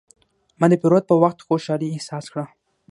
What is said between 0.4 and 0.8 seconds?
ما د